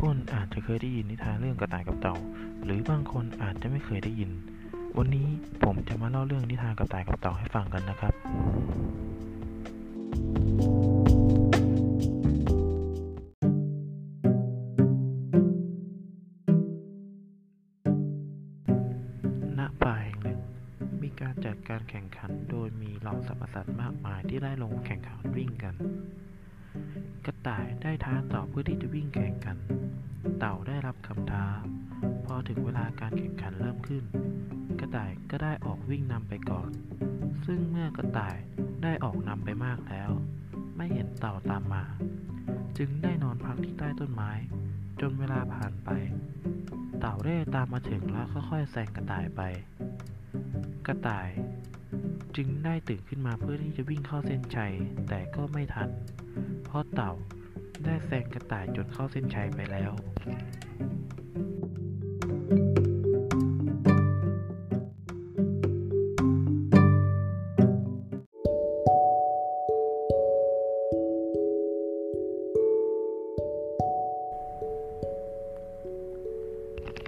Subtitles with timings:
[0.00, 2.16] คนอาจจะเคยได้ยินนิทานเรื่องกระต่ายกับเต่า
[2.64, 4.30] หรือบางคนอาจจะไม่เคยได้ยิน
[4.98, 5.26] วันนี้
[5.64, 8.14] ผมจะมาเล่าเรื่องนิทานกระต่ายกับเต่าให้ฟังกันนะครับ
[19.58, 20.40] ณ ป่าแห่งหนึ่ง
[21.02, 25.74] มีการจัดการแข่งขันโดยมีเหล่าสรรพสัตว์มากมายที่ได้ลงแข่งขันวิ่งกัน
[27.26, 29.58] กระต่ายได้ท้าเต่าเพื่อที่จะวิ่งแข่งกัน
[30.38, 31.44] เต่าได้รับคำท้า
[32.24, 34.04] พอถึงเวลาการแข่งขันเริ่มขึ้น
[34.80, 36.70] กระต่ายก็ได้ออกวิ่งนำไปก่อน
[37.46, 38.36] ซึ่งเมื่อกระต่าย
[38.82, 40.10] ได้ออกนำไปมากแล้ว
[40.76, 41.84] ไม่เห็นเต่าตามมา
[42.78, 44.30] จึงได้นอนพักที่ใต้ต้นไม้
[45.00, 45.90] จนเวลาผ่านไป
[47.00, 49.42] เต่าได้ตามมาถึงแล้วค่อยๆแซงกระต่ายไป
[50.86, 51.28] กระต่าย
[52.36, 54.74] จึงได้ตื่นขึ้นมาเพื่อที่จะวิ่งเข้าเส้นชัย
[55.08, 55.88] แต่ก็ไม่ทัน
[56.64, 57.12] เพราะเต่า
[57.84, 59.92] ได้แซงกระต่ายจนเข้าเส้นชัยไปแล้ว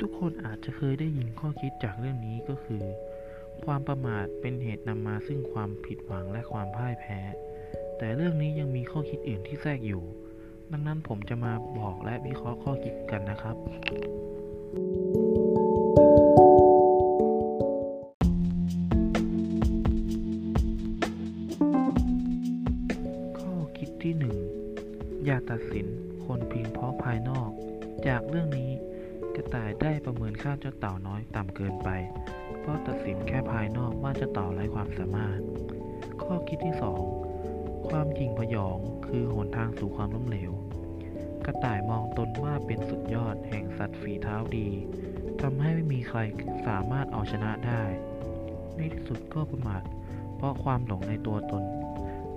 [0.00, 2.84] ทุกคนอาจจะเคยได้ยินข้อคิดจากเรื่องนี้ก็คือ
[3.64, 7.20] ความประมาทเป็นเหตุนำมาซึ่งความผิดหวังและความพ่ายแพ้
[7.98, 10.04] แต่เรื่องนี้ยังมีข้อคิดอื่นที่แทรกอยู่
[10.72, 13.56] ดังนั้นผมจะมาบอกและวิเคราะห์ข้อคิดกันนะครับ
[23.38, 24.36] ข้อคิดที่หนึ่ง
[25.24, 25.86] อย่าตัดสิน
[26.24, 27.50] คนเพียงเพราะภายนอก
[28.06, 28.70] จากเรื่องนี้
[29.36, 31.88] กระต่ายได้ประเมินค่าเจ้าเต่าน้อยต่ำเกินไป
[32.60, 35.38] เพราะตัดสินแค่ภายนอกว่าเจ้าเต่าไร้ความสามารถ
[36.22, 37.33] ข้อคิดที่ 2
[37.88, 40.52] ความหยิ่งพยองคือหนทางสู่ความล้มเหลว
[41.44, 44.68] กระต่ายมองตนว่าเป็นสุดยอดแห่งสัตว์ฝีเท้าดี
[45.40, 46.18] ทำให้ไม่มีใคร
[46.66, 47.82] สามารถเอาชนะได้
[48.76, 49.82] ในที่สุดก็ประมาท
[50.36, 51.62] เพราะความหลงในตัวตน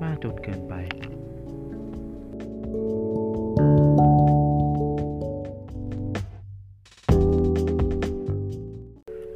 [0.02, 0.74] มากจนเกินไป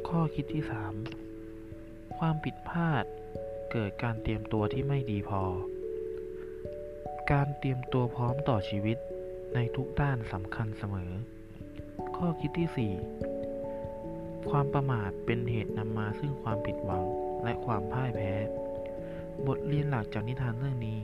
[0.08, 0.62] ข้อคิดที่
[1.40, 3.04] 3 ความผิดพลาด
[3.72, 5.42] เกิดการเตรียมตัวที่ไม่ดีพอ
[7.30, 8.98] การเตรียมตัวพร้อมต่อชีวิต
[9.54, 11.12] ในทุกด้านสำคัญเสมอ
[12.16, 17.04] ข้อคิดที่ 4 ความประมาทเป็นเหตุนำมาซึ่งความผิดหวัง
[17.44, 18.32] และความพ่ายแพ้
[19.46, 21.00] บทเรียนหลักจากนิทานเรื่องนี้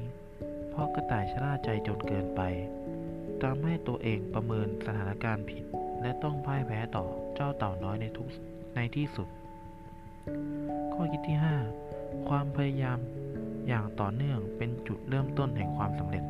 [0.70, 2.40] เพราะกระต่ายชะล่าใจจนเกินไป
[3.42, 5.64] ทำให้ตัวเองประเมินสถานการณ์ผิด
[6.02, 8.28] และต้องพ่ายแพ้ต่อเจ้าเต่าน้อยในทุก
[8.74, 9.28] ในที่สุด
[10.92, 11.38] ข้อคิดที่
[11.82, 12.98] 5 ความพยายาม
[13.68, 16.24] อย่างต่อเนื่องเป็นจุดเริ่มต้นแห่งความสำเร็จ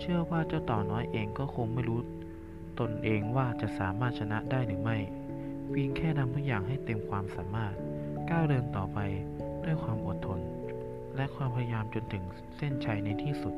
[0.00, 2.00] เชื่อว่าเจ้าต่อน้อยเองก็คงไม่รู้
[2.80, 4.98] ตนเองว่าจะสามารถชนะได้หรือไม่
[5.70, 7.74] เพียงแค่ทำทุกอย่างให้เต็มความสามารถ
[8.30, 8.98] ก้าวเดินต่อไป
[9.64, 10.40] ด้วยความอดทน
[11.16, 12.24] และความพยายามจนถึง
[12.56, 13.54] เส้นชัยในที่สุด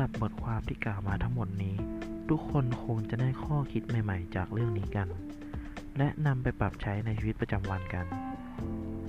[0.00, 1.76] หรับบทความที่กล่าวมาทั้งหมดนี้
[2.28, 5.08] ทุกคนคงจะได้ข้อคิดใหม่ ๆ จากเรื่องนี้กัน
[5.98, 8.06] และนำไปปรับใช้ในชีวิตประจำวันกัน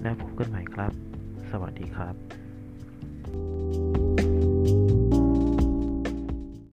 [0.02, 0.92] แล้วพบกันใหม่ครับ
[1.52, 2.41] สวัสดีครับ